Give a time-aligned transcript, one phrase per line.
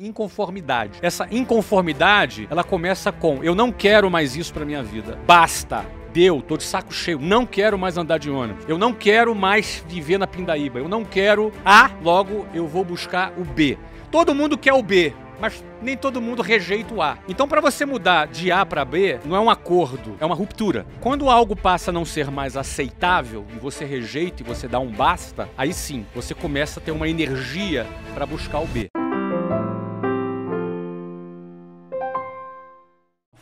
[0.00, 0.98] Inconformidade.
[1.02, 5.18] Essa inconformidade, ela começa com eu não quero mais isso pra minha vida.
[5.26, 5.84] Basta.
[6.10, 8.64] Deu, tô de saco cheio, não quero mais andar de ônibus.
[8.66, 10.78] Eu não quero mais viver na Pindaíba.
[10.78, 13.78] Eu não quero A, logo eu vou buscar o B.
[14.10, 17.18] Todo mundo quer o B, mas nem todo mundo rejeita o A.
[17.28, 20.86] Então, para você mudar de A para B, não é um acordo, é uma ruptura.
[20.98, 24.90] Quando algo passa a não ser mais aceitável e você rejeita e você dá um
[24.90, 28.88] basta, aí sim, você começa a ter uma energia para buscar o B.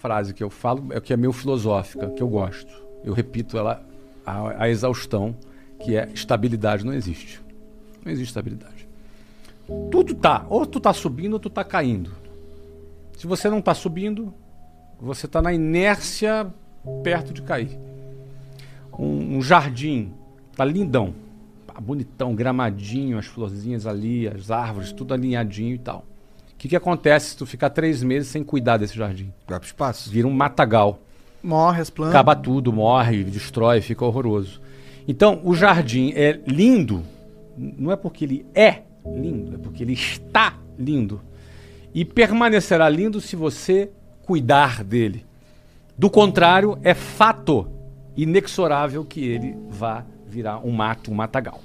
[0.00, 2.72] frase que eu falo é que é meio filosófica, que eu gosto.
[3.04, 3.84] Eu repito ela
[4.24, 5.34] a, a exaustão,
[5.80, 7.40] que é estabilidade não existe.
[8.04, 8.88] Não existe estabilidade.
[9.90, 12.10] Tudo tá, ou tu tá subindo ou tu tá caindo.
[13.16, 14.32] Se você não tá subindo,
[15.00, 16.52] você tá na inércia
[17.02, 17.78] perto de cair.
[18.98, 20.12] Um, um jardim
[20.56, 21.14] tá lindão,
[21.80, 26.04] bonitão, gramadinho, as florzinhas ali, as árvores, tudo alinhadinho e tal.
[26.58, 29.32] O que, que acontece se tu ficar três meses sem cuidar desse jardim?
[29.46, 30.10] Vai pro espaço.
[30.10, 30.98] Vira um matagal.
[31.40, 32.16] Morre as plantas.
[32.16, 34.60] Acaba tudo, morre, destrói, fica horroroso.
[35.06, 37.04] Então, o jardim é lindo,
[37.56, 41.20] não é porque ele é lindo, é porque ele está lindo.
[41.94, 45.24] E permanecerá lindo se você cuidar dele.
[45.96, 47.70] Do contrário, é fato
[48.16, 51.62] inexorável que ele vá virar um mato, um matagal.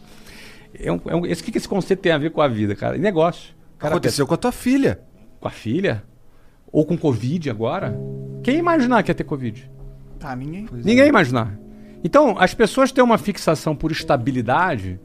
[0.80, 2.76] É um, é um, esse, o que esse conceito tem a ver com a vida,
[2.76, 2.96] cara?
[2.96, 3.56] É negócio.
[3.84, 5.02] Cara, Aconteceu com a tua filha.
[5.42, 6.04] Com a filha?
[6.72, 8.00] Ou com Covid agora?
[8.42, 9.70] Quem ia imaginar que ia ter Covid?
[10.18, 10.66] Tá, ninguém.
[10.66, 11.06] Pois ninguém é.
[11.06, 11.60] ia imaginar.
[12.02, 14.98] Então, as pessoas têm uma fixação por estabilidade,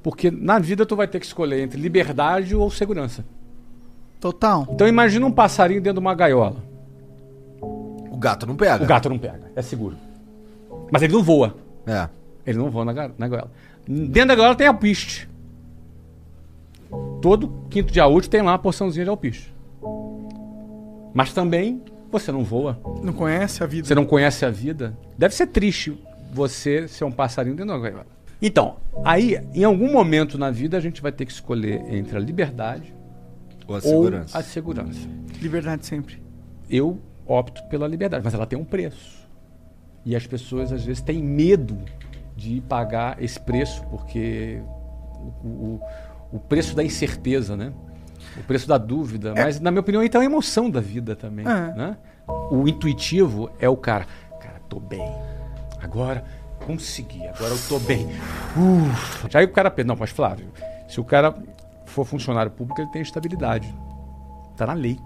[0.00, 3.24] porque na vida tu vai ter que escolher entre liberdade ou segurança.
[4.20, 4.64] Total.
[4.70, 6.62] Então imagina um passarinho dentro de uma gaiola.
[7.60, 8.84] O gato não pega.
[8.84, 9.96] O gato não pega, é seguro.
[10.92, 11.56] Mas ele não voa.
[11.84, 12.08] É.
[12.46, 13.50] Ele não voa na, na gaiola.
[13.88, 15.28] Dentro da gaiola tem a piste.
[17.20, 19.54] Todo quinto dia útil tem lá uma porçãozinha de alpiste.
[21.12, 22.78] Mas também você não voa.
[23.02, 23.86] Não conhece a vida.
[23.86, 24.96] Você não conhece a vida.
[25.16, 25.98] Deve ser triste
[26.32, 28.06] você ser um passarinho dentro da gaiola.
[28.42, 32.20] Então, aí, em algum momento na vida, a gente vai ter que escolher entre a
[32.20, 32.94] liberdade
[33.66, 34.36] ou a segurança.
[34.36, 35.08] Ou a segurança.
[35.40, 36.22] Liberdade sempre.
[36.68, 39.28] Eu opto pela liberdade, mas ela tem um preço.
[40.04, 41.78] E as pessoas, às vezes, têm medo
[42.34, 44.62] de pagar esse preço, porque
[45.44, 45.80] o, o,
[46.32, 47.72] o preço da incerteza, né?
[48.36, 49.32] O preço da dúvida.
[49.36, 49.44] É.
[49.44, 51.46] Mas, na minha opinião, então é a emoção da vida também.
[51.46, 51.74] É.
[51.74, 51.96] Né?
[52.50, 54.06] O intuitivo é o cara.
[54.40, 55.04] Cara, tô bem.
[55.80, 56.24] Agora
[56.64, 58.06] consegui, agora eu tô bem.
[58.56, 59.36] Uf.
[59.36, 60.46] Aí o cara pensa, não, mas Flávio,
[60.86, 61.34] se o cara
[61.86, 63.74] for funcionário público, ele tem estabilidade.
[64.56, 64.98] Tá na lei.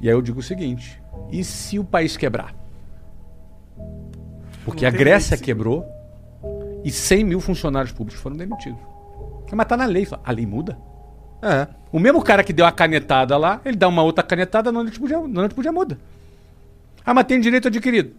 [0.00, 1.00] E aí eu digo o seguinte:
[1.30, 2.54] e se o país quebrar?
[4.64, 5.86] Porque a Grécia quebrou
[6.86, 8.78] e 100 mil funcionários públicos foram demitidos.
[9.50, 10.06] Mas tá na lei.
[10.22, 10.78] A lei muda.
[11.42, 11.66] É.
[11.90, 15.00] O mesmo cara que deu a canetada lá, ele dá uma outra canetada, não noite
[15.00, 15.98] podia, não podia muda.
[17.04, 18.14] Ah, mas tem direito adquirido.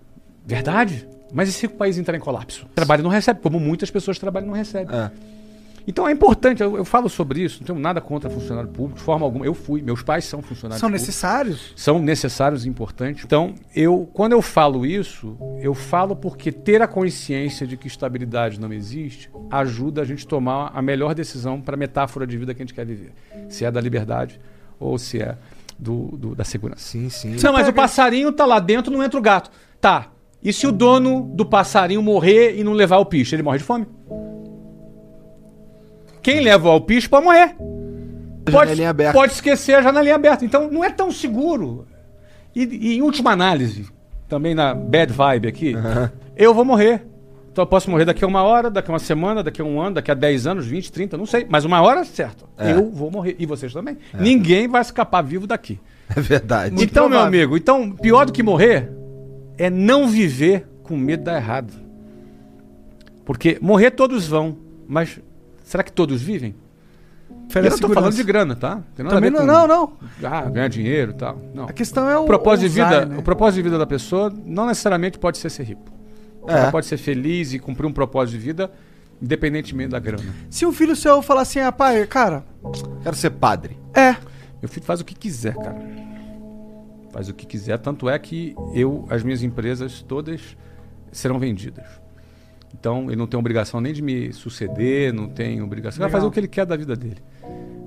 [0.46, 1.08] Verdade.
[1.32, 2.66] Mas e se o país entrar em colapso?
[2.76, 4.94] Trabalho não recebe, como muitas pessoas trabalham não recebem.
[4.94, 5.12] É.
[5.88, 9.06] Então é importante, eu, eu, falo sobre isso, não tenho nada contra funcionário público, de
[9.06, 9.46] forma alguma.
[9.46, 11.74] Eu fui, meus pais são funcionários São públicos, necessários?
[11.78, 13.24] São necessários e importantes.
[13.24, 18.60] Então, eu, quando eu falo isso, eu falo porque ter a consciência de que estabilidade
[18.60, 22.54] não existe ajuda a gente a tomar a melhor decisão para a metáfora de vida
[22.54, 23.14] que a gente quer viver.
[23.48, 24.42] Se é da liberdade
[24.78, 25.38] ou se é
[25.80, 26.82] do, do da segurança.
[26.82, 27.38] Sim, sim.
[27.42, 29.50] Não, mas o passarinho tá lá dentro, não entra o gato.
[29.80, 30.12] Tá.
[30.44, 33.64] E se o dono do passarinho morrer e não levar o piche, ele morre de
[33.64, 33.88] fome?
[36.28, 37.56] Quem leva o alpiste pode morrer.
[38.52, 40.44] Pode, pode esquecer a janelinha aberta.
[40.44, 41.88] Então não é tão seguro.
[42.54, 43.88] E, e em última análise,
[44.28, 46.10] também na bad vibe aqui, uhum.
[46.36, 47.08] eu vou morrer.
[47.50, 49.80] Então eu posso morrer daqui a uma hora, daqui a uma semana, daqui a um
[49.80, 51.48] ano, daqui a 10 anos, 20, 30, não sei.
[51.50, 52.46] Mas uma hora, certo.
[52.58, 52.74] É.
[52.74, 53.38] Eu vou morrer.
[53.40, 53.98] E vocês também.
[54.14, 54.22] É.
[54.22, 55.80] Ninguém vai escapar vivo daqui.
[56.14, 56.76] É verdade.
[56.84, 58.92] então, meu amigo, então, pior do que morrer
[59.58, 61.72] é não viver com medo de dar errado.
[63.24, 64.58] Porque morrer todos vão,
[64.88, 65.20] mas
[65.68, 66.56] Será que todos vivem?
[67.54, 68.82] eu não estou falando de grana, tá?
[68.96, 69.94] Também não, não, não.
[70.24, 71.42] Ah, ganhar dinheiro e tal.
[71.54, 71.66] Não.
[71.66, 73.06] A questão é o, o propósito usar, de vida.
[73.06, 73.18] Né?
[73.20, 75.84] O propósito de vida da pessoa não necessariamente pode ser ser rico.
[76.48, 76.54] É.
[76.54, 78.72] Ela pode ser feliz e cumprir um propósito de vida,
[79.22, 80.24] independentemente da grana.
[80.50, 82.46] Se um filho seu falar assim, ah, pai, cara,
[83.04, 83.78] quero ser padre.
[83.94, 84.16] É.
[84.62, 85.82] Meu filho faz o que quiser, cara.
[87.12, 90.56] Faz o que quiser, tanto é que eu, as minhas empresas todas
[91.12, 92.07] serão vendidas.
[92.74, 95.98] Então ele não tem obrigação nem de me suceder, não tem obrigação.
[95.98, 97.18] Ele vai fazer o que ele quer da vida dele.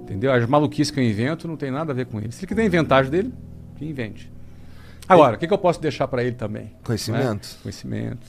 [0.03, 0.33] Entendeu?
[0.33, 2.33] As maluquices que eu invento não tem nada a ver com ele.
[2.33, 3.33] Se ele quiser inventar dele,
[3.77, 4.31] que invente.
[5.09, 6.73] Agora, o que, que, eu posso deixar para ele também?
[6.85, 7.49] Conhecimento.
[7.59, 7.63] É?
[7.63, 8.27] Conhecimento.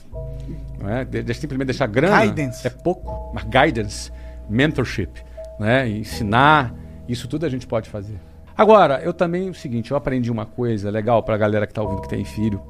[0.80, 1.06] Não é?
[1.06, 2.26] De, de, simplesmente deixar grana.
[2.26, 2.66] Guidance.
[2.66, 3.32] É pouco.
[3.36, 4.12] Mas guidance,
[4.50, 5.12] mentorship.
[5.60, 5.88] Né?
[5.88, 6.74] Ensinar,
[7.08, 8.20] Isso tudo a gente pode fazer.
[8.58, 12.02] Agora, eu também, o seguinte, eu aprendi uma coisa legal pra galera que tá ouvindo
[12.02, 12.62] que tem filho.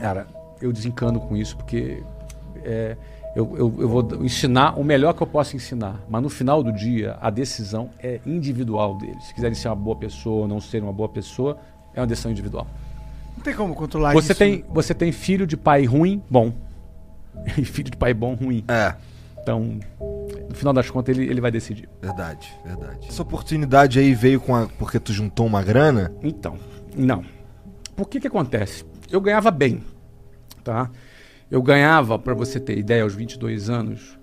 [0.00, 0.26] Cara,
[0.60, 2.02] eu desencano com isso porque
[2.64, 2.96] é,
[3.34, 6.00] eu, eu, eu vou ensinar o melhor que eu posso ensinar.
[6.08, 9.24] Mas no final do dia, a decisão é individual deles.
[9.24, 11.58] Se quiserem ser uma boa pessoa ou não ser uma boa pessoa,
[11.94, 12.66] é uma decisão individual.
[13.36, 14.38] Não tem como controlar Você isso.
[14.38, 16.52] tem, você tem filho de pai ruim, bom.
[17.56, 18.64] E filho de pai bom, ruim.
[18.66, 18.94] É,
[19.40, 19.78] Então,
[20.48, 21.88] no final das contas, ele, ele vai decidir.
[22.02, 23.06] verdade, verdade.
[23.08, 24.66] Essa oportunidade aí veio com a...
[24.78, 26.12] porque tu juntou uma grana?
[26.20, 26.58] Então,
[26.96, 27.24] não.
[27.94, 28.84] Por que que acontece?
[29.10, 29.82] Eu ganhava bem,
[30.64, 30.90] tá?
[31.50, 34.18] Eu ganhava, para você ter ideia, aos 22 anos,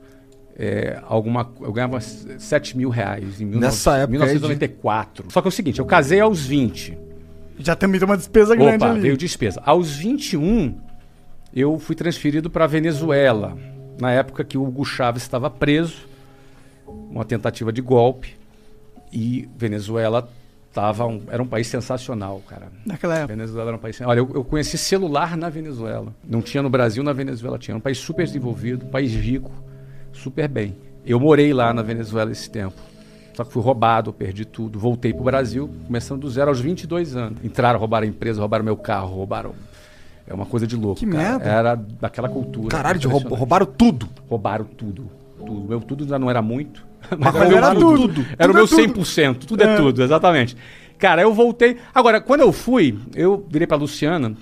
[0.58, 5.26] é, alguma, eu ganhava 7 mil reais em 19, Nessa época aí de- 1994.
[5.32, 6.98] Só que é o seguinte, eu casei aos 20.
[7.58, 9.00] Já também tem uma despesa grande Opa, ali.
[9.02, 9.62] veio despesa.
[9.66, 10.78] Aos 21,
[11.54, 13.58] eu fui transferido para Venezuela.
[14.00, 16.06] Na época que o Hugo Chávez estava preso,
[16.86, 18.36] uma tentativa de golpe.
[19.12, 20.30] E Venezuela
[20.76, 22.68] tava um- era um país sensacional, cara.
[22.86, 23.34] Naquela época.
[23.36, 24.00] Venezuela era um país.
[24.02, 26.14] Olha, eu, eu conheci celular na Venezuela.
[26.28, 27.72] Não tinha no Brasil, na Venezuela tinha.
[27.74, 29.52] Era um país super desenvolvido, um país rico,
[30.12, 30.76] super bem.
[31.06, 32.76] Eu morei lá na Venezuela esse tempo.
[33.34, 34.78] Só que fui roubado, perdi tudo.
[34.80, 37.44] Voltei pro Brasil, começando do zero aos 22 anos.
[37.44, 39.54] Entraram, roubaram a empresa, roubaram meu carro, roubaram.
[40.28, 41.00] É uma coisa de louco.
[41.00, 41.24] Que cara.
[41.32, 41.46] merda.
[41.46, 42.70] Era daquela cultura.
[42.70, 44.08] Caralho, de roub- roubaram tudo.
[44.28, 45.10] Roubaram tudo.
[45.38, 45.68] Tudo.
[45.70, 46.86] Meu tudo ainda não era muito.
[47.12, 48.08] Mas, Mas era, era tudo.
[48.08, 48.26] tudo.
[48.38, 49.02] Era Tudo o meu é tudo.
[49.02, 49.38] 100%.
[49.46, 49.74] Tudo é.
[49.74, 49.76] É.
[49.78, 50.56] tudo, exatamente.
[50.98, 51.78] Cara, eu voltei.
[51.94, 54.34] Agora, quando eu fui, eu virei pra Luciana.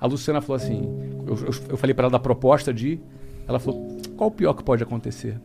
[0.00, 0.88] A Luciana falou assim:
[1.26, 1.38] eu,
[1.70, 2.88] eu- falei pra ela da proposta de.
[2.94, 3.00] ir.
[3.46, 5.38] Ela falou: qual o pior que pode acontecer?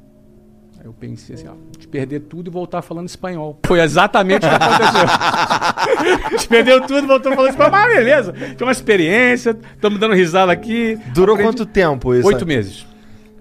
[0.80, 3.60] Aí eu pensei assim: ó, de perder tudo e voltar falando espanhol.
[3.66, 6.38] Foi exatamente o que aconteceu.
[6.40, 7.72] de perdeu tudo e voltou falando espanhol.
[7.72, 10.98] Mas beleza, tinha uma experiência, estamos dando risada aqui.
[11.14, 12.28] Durou Aprendi- quanto tempo isso?
[12.28, 12.86] Oito meses.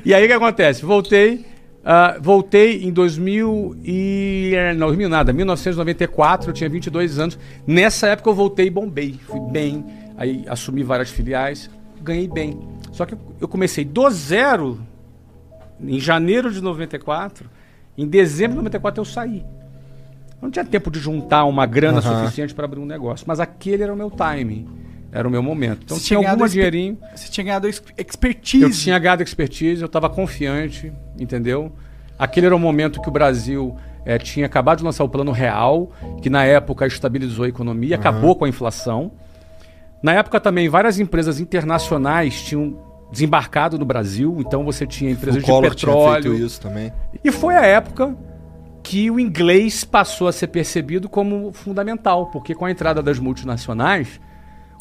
[0.05, 0.85] E aí o que acontece?
[0.85, 1.45] Voltei,
[1.89, 4.53] ah, voltei em 2000 e...
[4.77, 7.39] Não, 2000 nada, 1994, eu tinha 22 anos.
[7.65, 9.85] Nessa época eu voltei e bombei, fui bem,
[10.17, 11.71] aí assumi várias filiais,
[12.03, 12.59] ganhei bem.
[12.91, 14.81] Só que eu- comecei do zero
[15.81, 17.49] em janeiro de 94,
[17.97, 19.39] em dezembro de 94 eu saí.
[19.39, 22.23] Eu não tinha tempo de juntar uma grana Aham.
[22.25, 24.67] suficiente para abrir um negócio, mas aquele era o meu timing,
[25.17, 25.81] era o meu momento.
[25.85, 26.99] Então Você tinha tinha algum dinheirinho.
[27.15, 28.63] Você tinha ganhado ex- expertise.
[28.65, 31.73] Eu tinha ganhado expertise, eu estava confiante, entendeu?
[32.19, 35.91] Aquele era o momento que o Brasil eh, tinha acabado de lançar o Plano Real,
[36.23, 39.13] que na época estabilizou a economia, acabou com a inflação.
[40.03, 42.79] Na época também, várias empresas internacionais tinham
[43.11, 46.23] desembarcado no Brasil, então você tinha empresas de Collor tinha petróleo.
[46.33, 46.93] feito isso também.
[47.25, 48.15] E foi a época
[48.83, 54.21] que o inglês passou a ser percebido como fundamental, porque com a entrada das multinacionais,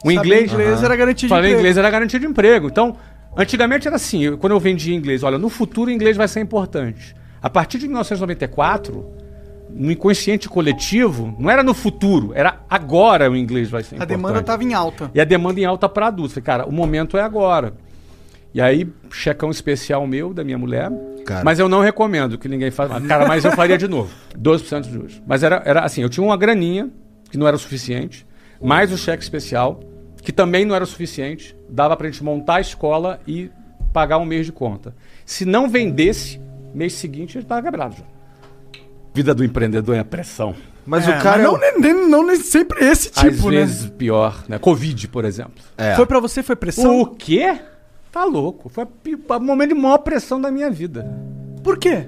[0.03, 1.57] o inglês, inglês era garantia de Falar emprego.
[1.59, 2.67] inglês era garantia de emprego.
[2.67, 2.95] Então,
[3.35, 6.39] antigamente era assim, eu- quando eu vendia inglês, olha, no futuro o inglês vai ser
[6.41, 7.15] importante.
[7.41, 9.05] A partir de 1994,
[9.69, 14.15] no inconsciente coletivo, não era no futuro, era agora o inglês vai ser A importante.
[14.17, 15.11] demanda estava em alta.
[15.13, 16.33] E a demanda em alta para adultos.
[16.33, 17.73] Falei, cara, o momento é agora.
[18.53, 20.89] E aí, checão especial meu, da minha mulher.
[21.25, 21.43] Cara.
[21.43, 23.01] Mas eu não recomendo que ninguém faça.
[23.01, 24.09] Cara, mas eu faria de novo.
[24.37, 25.21] 12% de juros.
[25.27, 26.89] Mas era, era assim, eu tinha uma graninha,
[27.29, 28.25] que não era o suficiente,
[28.61, 29.79] mais o cheque especial,
[30.21, 31.55] que também não era o suficiente.
[31.69, 33.49] Dava pra gente montar a escola e
[33.93, 34.95] pagar um mês de conta.
[35.25, 36.39] Se não vendesse,
[36.73, 38.03] mês seguinte, ele tava quebrado já.
[39.13, 40.53] Vida do empreendedor é a pressão.
[40.85, 41.43] Mas É, o cara é.
[41.45, 43.57] não, o- nem, nem- não nem sempre esse Às tipo, né?
[43.57, 44.59] vezes pior, né?
[44.59, 45.63] Covid, por exemplo.
[45.77, 45.95] É.
[45.95, 46.99] Foi pra você, foi pressão?
[47.01, 47.57] O quê?
[48.11, 48.69] Tá louco.
[48.69, 51.09] Foi a o momento de maior pressão da minha vida.
[51.63, 52.07] Por quê?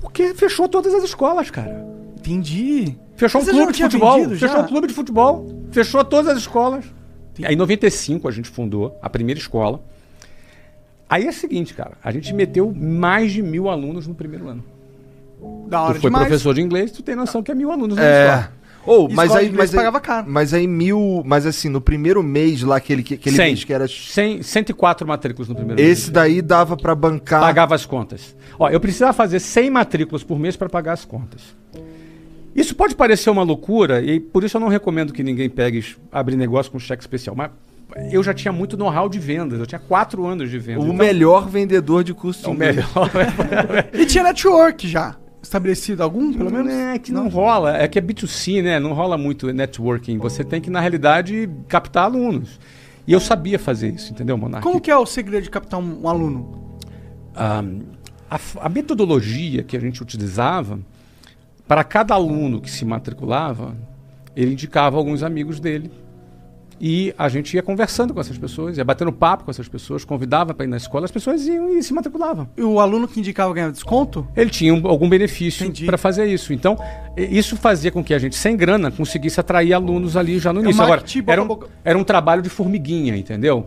[0.00, 1.86] Porque fechou todas as escolas, cara.
[2.18, 2.96] Entendi.
[3.22, 4.14] Fechou um Mas clube de futebol.
[4.14, 4.62] vendido Fechou já?
[4.62, 5.46] um clube de futebol.
[5.70, 6.84] Fechou todas as escolas.
[7.44, 9.80] Aí em 95 a gente fundou a primeira escola.
[11.08, 11.92] Aí é o seguinte, cara.
[12.02, 14.64] A gente meteu mais de mil alunos no primeiro ano.
[15.68, 16.26] Da hora Tu foi demais.
[16.26, 18.24] professor de inglês, tu tem noção que é mil alunos na É.
[18.26, 18.52] escola.
[18.84, 20.26] Ou, E mas escola aí, mas aí, pagava caro.
[20.28, 23.46] mas aí mil, mas assim, no primeiro mês lá aquele que aquele Cem.
[23.48, 26.10] mês que era 100, 104 matrículas no primeiro esse mês.
[26.10, 27.40] daí dava pra bancar.
[27.40, 28.34] Pagava as contas.
[28.58, 31.40] Ó, eu precisava fazer 100 matrículas por mês para pagar as contas.
[32.54, 36.36] Isso pode parecer uma loucura e por isso eu não recomendo que ninguém pegue abrir
[36.36, 37.34] negócio com cheque especial.
[37.34, 37.50] Mas
[38.10, 39.58] eu já tinha muito know-how de vendas.
[39.58, 40.82] Eu tinha quatro anos de vendas.
[40.82, 42.86] o Então, melhor vendedor de curso de é o melhor.
[43.92, 45.16] E tinha network já.
[45.42, 46.72] Estabelecido algum, pelo menos?
[46.72, 47.76] É que não rola.
[47.76, 48.78] É que é B2C, né?
[48.78, 50.18] Não rola muito networking.
[50.18, 52.60] Você tem que, na realidade, captar alunos.
[53.06, 54.62] E eu sabia fazer isso, entendeu, Monark?
[54.62, 56.62] Como que é o segredo de captar um, um aluno?
[57.34, 57.64] a,
[58.30, 60.78] a a metodologia que a gente utilizava,
[61.72, 63.74] para cada aluno que se matriculava,
[64.36, 65.90] ele indicava alguns amigos dele
[66.78, 70.52] E a gente ia conversando com essas pessoas, ia batendo papo com essas pessoas, convidava
[70.52, 72.46] para ir na escola, as pessoas iam e se matriculavam.
[72.56, 74.26] E o aluno que indicava ganhava desconto?
[74.36, 76.52] Ele tinha um- algum benefício para fazer isso.
[76.52, 76.76] Então,
[77.16, 80.64] isso fazia com que a gente, sem grana, conseguisse atrair alunos ali já no É
[80.64, 80.82] início.
[80.82, 83.66] Agora, era um, era um trabalho de formiguinha, entendeu?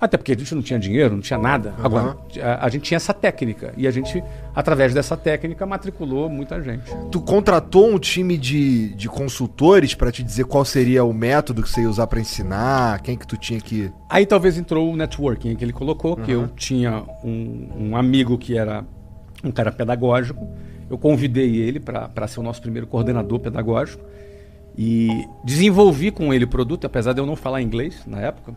[0.00, 1.74] Até porque a gente não tinha dinheiro, não tinha nada.
[1.82, 3.72] Agora, a, a gente tinha essa técnica.
[3.76, 4.22] E a gente,
[4.54, 6.84] através dessa técnica, matriculou muita gente.
[7.10, 11.68] Tu contratou um time de, de consultores pra te dizer qual seria o método que
[11.68, 13.90] você ia usar pra ensinar, quem que tu tinha que...
[14.08, 18.56] Aí talvez entrou o networking que ele colocou, que eu tinha um, um amigo que
[18.56, 18.84] era
[19.42, 20.46] um cara pedagógico.
[20.88, 24.07] Eu convidei ele para ser o nosso primeiro coordenador pedagógico
[24.80, 28.54] e desenvolvi com ele o produto, apesar de eu não falar inglês na época.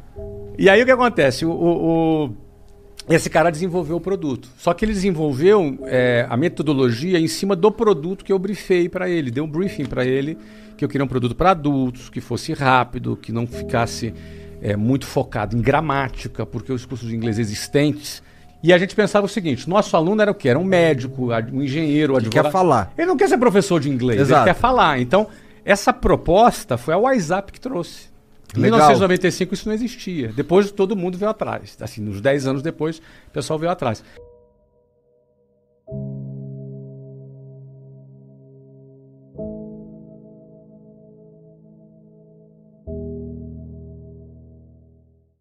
[0.55, 1.43] E aí o que acontece?
[1.45, 2.31] O, o- o-
[3.09, 4.47] esse cara desenvolveu o produto.
[4.55, 9.09] Só que ele desenvolveu é, a metodologia em cima do produto que eu briefei para
[9.09, 9.31] ele.
[9.31, 10.37] Dei um briefing para ele
[10.77, 14.13] que eu queria um produto para adultos, que fosse rápido, que não ficasse
[14.61, 18.21] é, muito focado em gramática, porque os cursos de inglês existentes.
[18.63, 20.49] E a gente pensava o seguinte: nosso aluno era o quê?
[20.49, 22.45] Era um médico, um engenheiro, um Ele advogado.
[22.45, 22.93] quer falar.
[22.95, 24.47] Ele não quer ser professor de inglês, Exato.
[24.47, 24.99] ele quer falar.
[25.01, 25.27] Então,
[25.63, 28.09] essa proposta foi a WhatsApp que trouxe.
[28.55, 28.79] Em Legal.
[28.79, 30.27] 1995 isso não existia.
[30.29, 31.77] Depois todo mundo veio atrás.
[31.79, 34.03] Assim, nos 10 anos depois, o pessoal veio atrás.